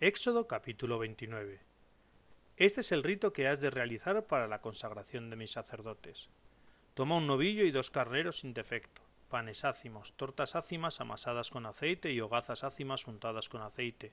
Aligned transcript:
Éxodo 0.00 0.48
capítulo 0.48 0.98
29 0.98 1.60
Este 2.56 2.80
es 2.80 2.90
el 2.90 3.04
rito 3.04 3.32
que 3.32 3.46
has 3.46 3.60
de 3.60 3.70
realizar 3.70 4.26
para 4.26 4.48
la 4.48 4.60
consagración 4.60 5.30
de 5.30 5.36
mis 5.36 5.52
sacerdotes. 5.52 6.28
Toma 6.94 7.16
un 7.16 7.28
novillo 7.28 7.64
y 7.64 7.70
dos 7.70 7.92
carneros 7.92 8.40
sin 8.40 8.54
defecto, 8.54 9.02
panes 9.30 9.64
ácimos, 9.64 10.12
tortas 10.14 10.56
ácimas 10.56 11.00
amasadas 11.00 11.52
con 11.52 11.64
aceite 11.64 12.10
y 12.10 12.20
hogazas 12.20 12.64
ácimas 12.64 13.06
untadas 13.06 13.48
con 13.48 13.62
aceite. 13.62 14.12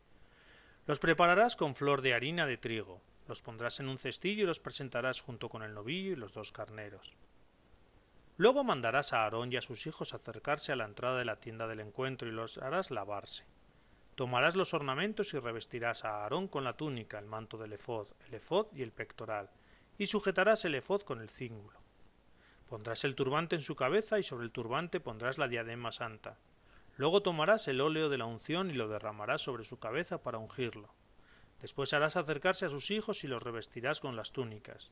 Los 0.85 0.99
prepararás 0.99 1.55
con 1.55 1.73
flor 1.73 2.03
de 2.03 2.13
harina 2.13 2.45
de 2.45 2.57
trigo, 2.57 3.01
los 3.27 3.41
pondrás 3.41 3.79
en 3.79 3.89
un 3.89 3.97
cestillo 3.97 4.43
y 4.43 4.47
los 4.47 4.59
presentarás 4.59 5.19
junto 5.19 5.49
con 5.49 5.63
el 5.63 5.73
novillo 5.73 6.11
y 6.11 6.15
los 6.15 6.31
dos 6.31 6.51
carneros. 6.51 7.15
Luego 8.37 8.63
mandarás 8.63 9.13
a 9.13 9.23
Aarón 9.23 9.51
y 9.51 9.57
a 9.57 9.61
sus 9.61 9.87
hijos 9.87 10.13
acercarse 10.13 10.71
a 10.71 10.75
la 10.75 10.85
entrada 10.85 11.17
de 11.17 11.25
la 11.25 11.39
tienda 11.39 11.65
del 11.65 11.79
encuentro 11.79 12.27
y 12.27 12.31
los 12.31 12.59
harás 12.59 12.91
lavarse. 12.91 13.45
Tomarás 14.21 14.55
los 14.55 14.75
ornamentos 14.75 15.33
y 15.33 15.39
revestirás 15.39 16.05
a 16.05 16.21
Aarón 16.21 16.47
con 16.47 16.63
la 16.63 16.77
túnica, 16.77 17.17
el 17.17 17.25
manto 17.25 17.57
del 17.57 17.73
efod, 17.73 18.07
el 18.27 18.35
efod 18.35 18.67
y 18.71 18.83
el 18.83 18.91
pectoral, 18.91 19.49
y 19.97 20.05
sujetarás 20.05 20.63
el 20.63 20.75
efod 20.75 21.01
con 21.01 21.21
el 21.21 21.29
cíngulo. 21.31 21.79
Pondrás 22.69 23.03
el 23.03 23.15
turbante 23.15 23.55
en 23.55 23.63
su 23.63 23.75
cabeza 23.75 24.19
y 24.19 24.23
sobre 24.23 24.45
el 24.45 24.51
turbante 24.51 24.99
pondrás 24.99 25.39
la 25.39 25.47
diadema 25.47 25.91
santa. 25.91 26.37
Luego 26.97 27.23
tomarás 27.23 27.67
el 27.67 27.81
óleo 27.81 28.09
de 28.09 28.19
la 28.19 28.25
unción 28.25 28.69
y 28.69 28.73
lo 28.73 28.87
derramarás 28.89 29.41
sobre 29.41 29.63
su 29.63 29.79
cabeza 29.79 30.21
para 30.21 30.37
ungirlo. 30.37 30.93
Después 31.59 31.91
harás 31.93 32.15
acercarse 32.15 32.67
a 32.67 32.69
sus 32.69 32.91
hijos 32.91 33.23
y 33.23 33.27
los 33.27 33.41
revestirás 33.41 34.01
con 34.01 34.15
las 34.15 34.33
túnicas. 34.33 34.91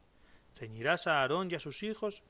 Ceñirás 0.55 1.05
a 1.05 1.21
Aarón 1.21 1.51
y 1.51 1.53
a 1.53 1.59
sus 1.59 1.83
hijos 1.83 2.23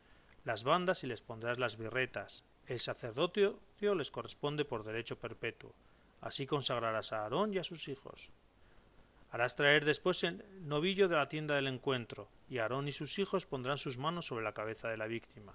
las 0.44 0.66
bandas 0.66 1.06
y 1.06 1.08
les 1.08 1.22
pondrás 1.22 1.60
las 1.60 1.78
birretas. 1.78 2.44
El 2.68 2.82
sacerdocio 2.82 3.62
les 3.80 4.12
corresponde 4.12 4.66
por 4.66 4.84
derecho 4.84 5.18
perpetuo. 5.18 5.74
Así 6.22 6.46
consagrarás 6.46 7.14
a 7.14 7.24
Aarón 7.24 7.54
y 7.54 7.60
a 7.60 7.64
sus 7.64 7.88
hijos. 7.88 8.30
Harás 9.32 9.56
traer 9.56 9.86
después 9.86 10.24
el 10.24 10.44
novillo 10.68 11.08
de 11.08 11.16
la 11.16 11.30
tienda 11.30 11.56
del 11.56 11.68
encuentro, 11.68 12.30
y 12.50 12.58
Aarón 12.58 12.88
y 12.88 12.92
sus 12.92 13.20
hijos 13.20 13.46
pondrán 13.46 13.78
sus 13.78 13.98
manos 13.98 14.26
sobre 14.26 14.44
la 14.44 14.54
cabeza 14.54 14.90
de 14.90 14.98
la 14.98 15.08
víctima. 15.08 15.54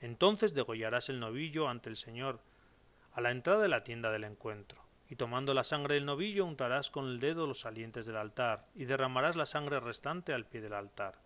Entonces 0.00 0.54
degollarás 0.54 1.08
el 1.08 1.20
novillo 1.20 1.68
ante 1.68 1.90
el 1.90 1.96
Señor, 1.96 2.40
a 3.12 3.20
la 3.20 3.32
entrada 3.32 3.62
de 3.62 3.68
la 3.68 3.82
tienda 3.82 4.10
del 4.12 4.24
encuentro, 4.24 4.80
y 5.08 5.16
tomando 5.16 5.52
la 5.54 5.64
sangre 5.64 5.94
del 5.94 6.06
novillo 6.06 6.46
untarás 6.46 6.90
con 6.90 7.06
el 7.06 7.20
dedo 7.20 7.46
los 7.48 7.60
salientes 7.60 8.06
del 8.06 8.16
altar, 8.16 8.66
y 8.76 8.84
derramarás 8.84 9.34
la 9.34 9.44
sangre 9.44 9.80
restante 9.80 10.32
al 10.32 10.46
pie 10.46 10.60
del 10.60 10.74
altar. 10.74 11.18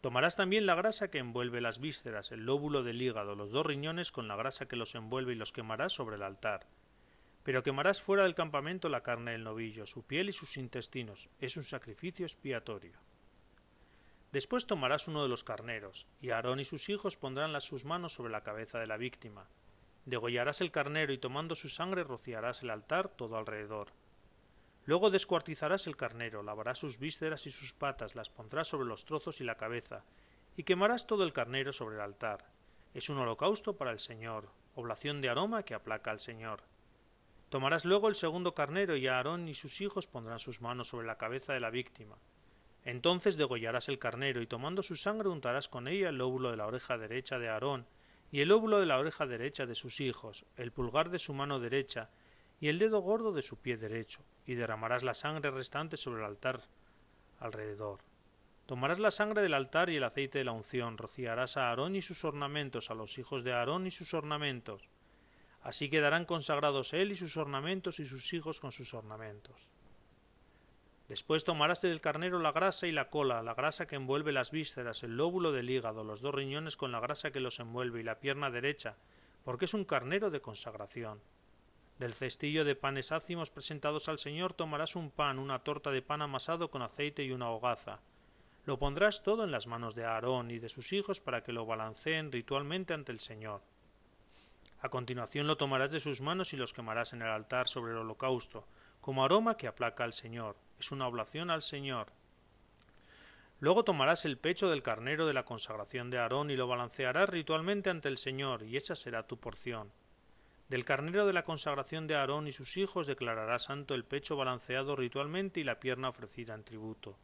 Tomarás 0.00 0.36
también 0.36 0.64
la 0.64 0.74
grasa 0.74 1.08
que 1.08 1.18
envuelve 1.18 1.60
las 1.60 1.80
vísceras, 1.80 2.30
el 2.30 2.46
lóbulo 2.46 2.82
del 2.82 3.02
hígado, 3.02 3.34
los 3.34 3.50
dos 3.50 3.66
riñones 3.66 4.12
con 4.12 4.28
la 4.28 4.36
grasa 4.36 4.68
que 4.68 4.76
los 4.76 4.94
envuelve 4.94 5.32
y 5.32 5.36
los 5.36 5.52
quemarás 5.52 5.92
sobre 5.92 6.16
el 6.16 6.22
altar 6.22 6.66
pero 7.44 7.62
quemarás 7.62 8.02
fuera 8.02 8.24
del 8.24 8.34
campamento 8.34 8.88
la 8.88 9.02
carne 9.02 9.32
del 9.32 9.44
novillo, 9.44 9.86
su 9.86 10.02
piel 10.02 10.30
y 10.30 10.32
sus 10.32 10.56
intestinos. 10.56 11.28
Es 11.38 11.56
un 11.58 11.62
sacrificio 11.62 12.24
expiatorio. 12.24 12.98
Después 14.32 14.66
tomarás 14.66 15.06
uno 15.06 15.22
de 15.22 15.28
los 15.28 15.44
carneros, 15.44 16.08
y 16.20 16.30
Aarón 16.30 16.58
y 16.58 16.64
sus 16.64 16.88
hijos 16.88 17.16
pondrán 17.16 17.52
las 17.52 17.64
sus 17.64 17.84
manos 17.84 18.14
sobre 18.14 18.32
la 18.32 18.42
cabeza 18.42 18.80
de 18.80 18.86
la 18.86 18.96
víctima. 18.96 19.46
Degollarás 20.06 20.62
el 20.62 20.72
carnero 20.72 21.12
y 21.12 21.18
tomando 21.18 21.54
su 21.54 21.68
sangre 21.68 22.02
rociarás 22.02 22.62
el 22.62 22.70
altar 22.70 23.10
todo 23.10 23.36
alrededor. 23.36 23.88
Luego 24.86 25.10
descuartizarás 25.10 25.86
el 25.86 25.96
carnero, 25.96 26.42
lavarás 26.42 26.78
sus 26.78 26.98
vísceras 26.98 27.46
y 27.46 27.50
sus 27.50 27.74
patas, 27.74 28.14
las 28.14 28.30
pondrás 28.30 28.68
sobre 28.68 28.88
los 28.88 29.04
trozos 29.04 29.40
y 29.40 29.44
la 29.44 29.56
cabeza, 29.56 30.02
y 30.56 30.64
quemarás 30.64 31.06
todo 31.06 31.24
el 31.24 31.32
carnero 31.32 31.72
sobre 31.72 31.96
el 31.96 32.02
altar. 32.02 32.46
Es 32.94 33.08
un 33.10 33.18
holocausto 33.18 33.76
para 33.76 33.92
el 33.92 33.98
Señor, 33.98 34.48
oblación 34.74 35.20
de 35.20 35.28
aroma 35.28 35.62
que 35.62 35.74
aplaca 35.74 36.10
al 36.10 36.20
Señor. 36.20 36.62
Tomarás 37.54 37.84
luego 37.84 38.08
el 38.08 38.16
segundo 38.16 38.52
carnero 38.52 38.96
y 38.96 39.06
Aarón 39.06 39.46
y 39.46 39.54
sus 39.54 39.80
hijos 39.80 40.08
pondrán 40.08 40.40
sus 40.40 40.60
manos 40.60 40.88
sobre 40.88 41.06
la 41.06 41.18
cabeza 41.18 41.52
de 41.52 41.60
la 41.60 41.70
víctima. 41.70 42.18
Entonces 42.82 43.36
degollarás 43.36 43.88
el 43.88 44.00
carnero 44.00 44.42
y 44.42 44.48
tomando 44.48 44.82
su 44.82 44.96
sangre 44.96 45.28
untarás 45.28 45.68
con 45.68 45.86
ella 45.86 46.08
el 46.08 46.18
lóbulo 46.18 46.50
de 46.50 46.56
la 46.56 46.66
oreja 46.66 46.98
derecha 46.98 47.38
de 47.38 47.48
Aarón 47.48 47.86
y 48.32 48.40
el 48.40 48.48
lóbulo 48.48 48.80
de 48.80 48.86
la 48.86 48.98
oreja 48.98 49.24
derecha 49.28 49.66
de 49.66 49.76
sus 49.76 50.00
hijos, 50.00 50.44
el 50.56 50.72
pulgar 50.72 51.10
de 51.10 51.20
su 51.20 51.32
mano 51.32 51.60
derecha 51.60 52.10
y 52.58 52.66
el 52.66 52.80
dedo 52.80 52.98
gordo 52.98 53.30
de 53.30 53.42
su 53.42 53.56
pie 53.56 53.76
derecho, 53.76 54.24
y 54.46 54.54
derramarás 54.56 55.04
la 55.04 55.14
sangre 55.14 55.52
restante 55.52 55.96
sobre 55.96 56.22
el 56.22 56.26
altar 56.26 56.60
alrededor. 57.38 58.00
Tomarás 58.66 58.98
la 58.98 59.12
sangre 59.12 59.42
del 59.42 59.54
altar 59.54 59.90
y 59.90 59.96
el 59.98 60.02
aceite 60.02 60.38
de 60.38 60.44
la 60.44 60.50
unción, 60.50 60.98
rociarás 60.98 61.56
a 61.56 61.68
Aarón 61.68 61.94
y 61.94 62.02
sus 62.02 62.24
ornamentos, 62.24 62.90
a 62.90 62.94
los 62.94 63.16
hijos 63.16 63.44
de 63.44 63.52
Aarón 63.52 63.86
y 63.86 63.92
sus 63.92 64.12
ornamentos, 64.12 64.88
Así 65.64 65.88
quedarán 65.88 66.26
consagrados 66.26 66.92
él 66.92 67.10
y 67.10 67.16
sus 67.16 67.38
ornamentos 67.38 67.98
y 67.98 68.04
sus 68.04 68.34
hijos 68.34 68.60
con 68.60 68.70
sus 68.70 68.92
ornamentos. 68.92 69.72
Después 71.08 71.44
tomarás 71.44 71.80
del 71.80 72.02
carnero 72.02 72.38
la 72.38 72.52
grasa 72.52 72.86
y 72.86 72.92
la 72.92 73.08
cola, 73.08 73.42
la 73.42 73.54
grasa 73.54 73.86
que 73.86 73.96
envuelve 73.96 74.30
las 74.30 74.50
vísceras, 74.50 75.02
el 75.02 75.16
lóbulo 75.16 75.52
del 75.52 75.70
hígado, 75.70 76.04
los 76.04 76.20
dos 76.20 76.34
riñones 76.34 76.76
con 76.76 76.92
la 76.92 77.00
grasa 77.00 77.30
que 77.30 77.40
los 77.40 77.60
envuelve 77.60 78.00
y 78.00 78.02
la 78.02 78.20
pierna 78.20 78.50
derecha, 78.50 78.96
porque 79.42 79.64
es 79.64 79.72
un 79.72 79.86
carnero 79.86 80.30
de 80.30 80.42
consagración. 80.42 81.22
Del 81.98 82.12
cestillo 82.12 82.66
de 82.66 82.76
panes 82.76 83.10
ácimos 83.10 83.50
presentados 83.50 84.10
al 84.10 84.18
Señor 84.18 84.52
tomarás 84.52 84.96
un 84.96 85.10
pan, 85.10 85.38
una 85.38 85.60
torta 85.60 85.90
de 85.90 86.02
pan 86.02 86.20
amasado 86.20 86.70
con 86.70 86.82
aceite 86.82 87.24
y 87.24 87.32
una 87.32 87.48
hogaza. 87.48 88.00
Lo 88.66 88.78
pondrás 88.78 89.22
todo 89.22 89.44
en 89.44 89.50
las 89.50 89.66
manos 89.66 89.94
de 89.94 90.04
Aarón 90.04 90.50
y 90.50 90.58
de 90.58 90.68
sus 90.68 90.92
hijos 90.92 91.20
para 91.20 91.42
que 91.42 91.52
lo 91.52 91.64
balanceen 91.64 92.32
ritualmente 92.32 92.92
ante 92.92 93.12
el 93.12 93.20
Señor. 93.20 93.62
A 94.84 94.90
continuación 94.90 95.46
lo 95.46 95.56
tomarás 95.56 95.92
de 95.92 95.98
sus 95.98 96.20
manos 96.20 96.52
y 96.52 96.58
los 96.58 96.74
quemarás 96.74 97.14
en 97.14 97.22
el 97.22 97.28
altar 97.28 97.68
sobre 97.68 97.92
el 97.92 98.00
holocausto, 98.00 98.66
como 99.00 99.24
aroma 99.24 99.56
que 99.56 99.66
aplaca 99.66 100.04
al 100.04 100.12
Señor. 100.12 100.56
Es 100.78 100.92
una 100.92 101.08
oblación 101.08 101.50
al 101.50 101.62
Señor. 101.62 102.08
Luego 103.60 103.84
tomarás 103.84 104.26
el 104.26 104.36
pecho 104.36 104.68
del 104.68 104.82
carnero 104.82 105.26
de 105.26 105.32
la 105.32 105.46
consagración 105.46 106.10
de 106.10 106.18
Aarón 106.18 106.50
y 106.50 106.56
lo 106.56 106.66
balancearás 106.66 107.30
ritualmente 107.30 107.88
ante 107.88 108.08
el 108.08 108.18
Señor, 108.18 108.62
y 108.62 108.76
esa 108.76 108.94
será 108.94 109.26
tu 109.26 109.38
porción. 109.38 109.90
Del 110.68 110.84
carnero 110.84 111.24
de 111.26 111.32
la 111.32 111.44
consagración 111.44 112.06
de 112.06 112.16
Aarón 112.16 112.46
y 112.46 112.52
sus 112.52 112.76
hijos 112.76 113.06
declarará 113.06 113.58
santo 113.58 113.94
el 113.94 114.04
pecho 114.04 114.36
balanceado 114.36 114.96
ritualmente 114.96 115.60
y 115.60 115.64
la 115.64 115.80
pierna 115.80 116.10
ofrecida 116.10 116.52
en 116.52 116.62
tributo. 116.62 117.16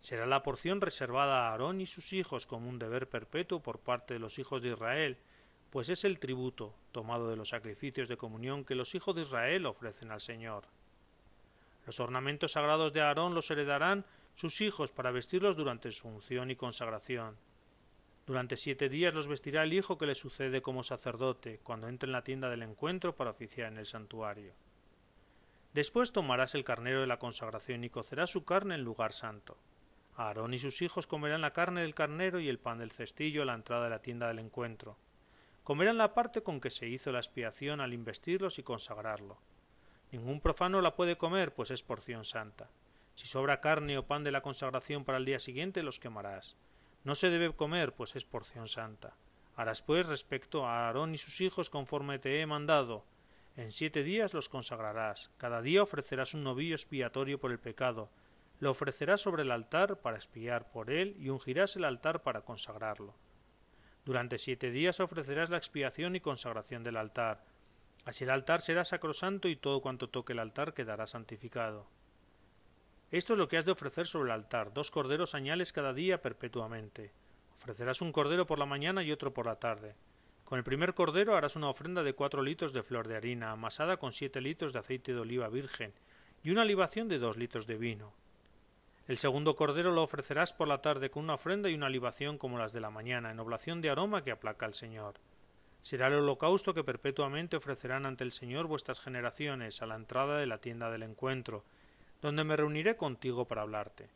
Será 0.00 0.26
la 0.26 0.42
porción 0.42 0.80
reservada 0.80 1.46
a 1.46 1.52
Aarón 1.52 1.80
y 1.80 1.86
sus 1.86 2.12
hijos 2.12 2.44
como 2.44 2.68
un 2.68 2.80
deber 2.80 3.08
perpetuo 3.08 3.62
por 3.62 3.78
parte 3.78 4.14
de 4.14 4.20
los 4.20 4.40
hijos 4.40 4.64
de 4.64 4.70
Israel, 4.70 5.18
pues 5.72 5.88
es 5.88 6.04
el 6.04 6.18
tributo 6.18 6.74
tomado 6.92 7.30
de 7.30 7.36
los 7.36 7.48
sacrificios 7.48 8.06
de 8.06 8.18
comunión 8.18 8.62
que 8.62 8.74
los 8.74 8.94
hijos 8.94 9.16
de 9.16 9.22
Israel 9.22 9.64
ofrecen 9.64 10.10
al 10.10 10.20
Señor. 10.20 10.64
Los 11.86 11.98
ornamentos 11.98 12.52
sagrados 12.52 12.92
de 12.92 13.00
Aarón 13.00 13.34
los 13.34 13.50
heredarán 13.50 14.04
sus 14.34 14.60
hijos 14.60 14.92
para 14.92 15.10
vestirlos 15.10 15.56
durante 15.56 15.90
su 15.90 16.08
unción 16.08 16.50
y 16.50 16.56
consagración. 16.56 17.38
Durante 18.26 18.58
siete 18.58 18.90
días 18.90 19.14
los 19.14 19.28
vestirá 19.28 19.62
el 19.62 19.72
hijo 19.72 19.96
que 19.96 20.04
le 20.04 20.14
sucede 20.14 20.60
como 20.60 20.82
sacerdote 20.82 21.58
cuando 21.62 21.88
entre 21.88 22.06
en 22.06 22.12
la 22.12 22.22
tienda 22.22 22.50
del 22.50 22.64
encuentro 22.64 23.16
para 23.16 23.30
oficiar 23.30 23.72
en 23.72 23.78
el 23.78 23.86
santuario. 23.86 24.52
Después 25.72 26.12
tomarás 26.12 26.54
el 26.54 26.64
carnero 26.64 27.00
de 27.00 27.06
la 27.06 27.18
consagración 27.18 27.82
y 27.82 27.88
cocerás 27.88 28.28
su 28.28 28.44
carne 28.44 28.74
en 28.74 28.84
lugar 28.84 29.14
santo. 29.14 29.56
Aarón 30.16 30.52
y 30.52 30.58
sus 30.58 30.82
hijos 30.82 31.06
comerán 31.06 31.40
la 31.40 31.54
carne 31.54 31.80
del 31.80 31.94
carnero 31.94 32.40
y 32.40 32.50
el 32.50 32.58
pan 32.58 32.76
del 32.76 32.90
cestillo 32.90 33.40
a 33.40 33.46
la 33.46 33.54
entrada 33.54 33.84
de 33.84 33.90
la 33.90 34.02
tienda 34.02 34.28
del 34.28 34.40
encuentro 34.40 34.98
comerán 35.64 35.98
la 35.98 36.14
parte 36.14 36.42
con 36.42 36.60
que 36.60 36.70
se 36.70 36.88
hizo 36.88 37.12
la 37.12 37.18
expiación 37.18 37.80
al 37.80 37.92
investirlos 37.92 38.58
y 38.58 38.62
consagrarlo. 38.62 39.38
Ningún 40.10 40.40
profano 40.40 40.80
la 40.82 40.96
puede 40.96 41.16
comer, 41.16 41.54
pues 41.54 41.70
es 41.70 41.82
porción 41.82 42.24
santa. 42.24 42.70
Si 43.14 43.26
sobra 43.26 43.60
carne 43.60 43.98
o 43.98 44.06
pan 44.06 44.24
de 44.24 44.32
la 44.32 44.42
consagración 44.42 45.04
para 45.04 45.18
el 45.18 45.24
día 45.24 45.38
siguiente, 45.38 45.82
los 45.82 46.00
quemarás. 46.00 46.56
No 47.04 47.14
se 47.14 47.30
debe 47.30 47.54
comer, 47.54 47.94
pues 47.94 48.16
es 48.16 48.24
porción 48.24 48.68
santa. 48.68 49.16
Harás 49.56 49.82
pues 49.82 50.06
respecto 50.06 50.66
a 50.66 50.86
Aarón 50.86 51.14
y 51.14 51.18
sus 51.18 51.40
hijos 51.40 51.70
conforme 51.70 52.18
te 52.18 52.40
he 52.40 52.46
mandado. 52.46 53.04
En 53.56 53.70
siete 53.70 54.02
días 54.02 54.32
los 54.32 54.48
consagrarás. 54.48 55.30
Cada 55.36 55.60
día 55.60 55.82
ofrecerás 55.82 56.32
un 56.32 56.42
novillo 56.42 56.74
expiatorio 56.74 57.38
por 57.38 57.52
el 57.52 57.58
pecado. 57.58 58.10
Lo 58.60 58.70
ofrecerás 58.70 59.20
sobre 59.20 59.42
el 59.42 59.50
altar 59.50 59.98
para 59.98 60.16
expiar 60.16 60.70
por 60.70 60.90
él 60.90 61.16
y 61.18 61.28
ungirás 61.28 61.76
el 61.76 61.84
altar 61.84 62.22
para 62.22 62.42
consagrarlo. 62.42 63.14
Durante 64.04 64.38
siete 64.38 64.70
días 64.70 64.98
ofrecerás 65.00 65.50
la 65.50 65.58
expiación 65.58 66.16
y 66.16 66.20
consagración 66.20 66.82
del 66.82 66.96
altar. 66.96 67.44
Así 68.04 68.24
el 68.24 68.30
altar 68.30 68.60
será 68.60 68.84
sacrosanto 68.84 69.48
y 69.48 69.56
todo 69.56 69.80
cuanto 69.80 70.08
toque 70.08 70.32
el 70.32 70.40
altar 70.40 70.74
quedará 70.74 71.06
santificado. 71.06 71.86
Esto 73.12 73.34
es 73.34 73.38
lo 73.38 73.46
que 73.46 73.58
has 73.58 73.64
de 73.64 73.72
ofrecer 73.72 74.06
sobre 74.06 74.30
el 74.30 74.32
altar, 74.32 74.72
dos 74.72 74.90
corderos 74.90 75.34
añales 75.34 75.72
cada 75.72 75.92
día 75.92 76.20
perpetuamente. 76.20 77.12
Ofrecerás 77.56 78.00
un 78.00 78.10
cordero 78.10 78.46
por 78.46 78.58
la 78.58 78.66
mañana 78.66 79.04
y 79.04 79.12
otro 79.12 79.32
por 79.32 79.46
la 79.46 79.56
tarde. 79.56 79.94
Con 80.44 80.58
el 80.58 80.64
primer 80.64 80.94
cordero 80.94 81.36
harás 81.36 81.54
una 81.54 81.68
ofrenda 81.68 82.02
de 82.02 82.14
cuatro 82.14 82.42
litros 82.42 82.72
de 82.72 82.82
flor 82.82 83.06
de 83.06 83.16
harina, 83.16 83.52
amasada 83.52 83.98
con 83.98 84.12
siete 84.12 84.40
litros 84.40 84.72
de 84.72 84.80
aceite 84.80 85.14
de 85.14 85.20
oliva 85.20 85.48
virgen, 85.48 85.92
y 86.42 86.50
una 86.50 86.64
libación 86.64 87.06
de 87.08 87.18
dos 87.18 87.36
litros 87.36 87.66
de 87.66 87.76
vino. 87.76 88.12
El 89.08 89.18
segundo 89.18 89.56
cordero 89.56 89.90
lo 89.90 90.02
ofrecerás 90.02 90.52
por 90.52 90.68
la 90.68 90.80
tarde 90.80 91.10
con 91.10 91.24
una 91.24 91.34
ofrenda 91.34 91.68
y 91.68 91.74
una 91.74 91.88
libación 91.88 92.38
como 92.38 92.58
las 92.58 92.72
de 92.72 92.80
la 92.80 92.90
mañana, 92.90 93.32
en 93.32 93.40
oblación 93.40 93.80
de 93.80 93.90
aroma 93.90 94.22
que 94.22 94.30
aplaca 94.30 94.64
al 94.64 94.74
Señor. 94.74 95.14
Será 95.82 96.06
el 96.06 96.14
holocausto 96.14 96.72
que 96.72 96.84
perpetuamente 96.84 97.56
ofrecerán 97.56 98.06
ante 98.06 98.22
el 98.22 98.30
Señor 98.30 98.68
vuestras 98.68 99.00
generaciones 99.00 99.82
a 99.82 99.86
la 99.86 99.96
entrada 99.96 100.38
de 100.38 100.46
la 100.46 100.58
tienda 100.58 100.90
del 100.90 101.02
encuentro. 101.02 101.64
donde 102.20 102.44
me 102.44 102.56
reuniré 102.56 102.96
contigo 102.96 103.46
para 103.48 103.62
hablarte. 103.62 104.08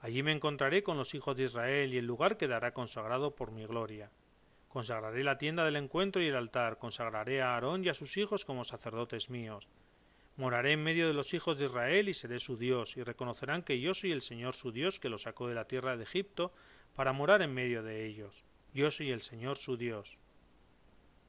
Allí 0.00 0.22
me 0.22 0.32
encontraré 0.32 0.82
con 0.82 0.98
los 0.98 1.14
hijos 1.14 1.34
de 1.34 1.44
Israel 1.44 1.94
y 1.94 1.96
el 1.96 2.04
lugar 2.04 2.36
quedará 2.36 2.74
consagrado 2.74 3.34
por 3.34 3.52
mi 3.52 3.64
gloria. 3.64 4.10
Consagraré 4.68 5.24
la 5.24 5.38
tienda 5.38 5.64
del 5.64 5.76
encuentro 5.76 6.20
y 6.20 6.26
el 6.26 6.36
altar, 6.36 6.76
consagraré 6.76 7.40
a 7.40 7.54
Aarón 7.54 7.84
y 7.84 7.88
a 7.88 7.94
sus 7.94 8.18
hijos 8.18 8.44
como 8.44 8.64
sacerdotes 8.64 9.30
míos. 9.30 9.70
Moraré 10.36 10.72
en 10.72 10.82
medio 10.82 11.06
de 11.06 11.14
los 11.14 11.34
hijos 11.34 11.58
de 11.58 11.66
Israel 11.66 12.08
y 12.08 12.14
seré 12.14 12.38
su 12.38 12.56
Dios, 12.56 12.96
y 12.96 13.02
reconocerán 13.02 13.62
que 13.62 13.80
yo 13.80 13.92
soy 13.92 14.12
el 14.12 14.22
Señor 14.22 14.54
su 14.54 14.72
Dios 14.72 14.98
que 14.98 15.10
los 15.10 15.22
sacó 15.22 15.46
de 15.48 15.54
la 15.54 15.66
tierra 15.66 15.96
de 15.96 16.04
Egipto 16.04 16.52
para 16.94 17.12
morar 17.12 17.42
en 17.42 17.52
medio 17.52 17.82
de 17.82 18.06
ellos. 18.06 18.44
Yo 18.72 18.90
soy 18.90 19.10
el 19.10 19.20
Señor 19.20 19.58
su 19.58 19.76
Dios. 19.76 20.18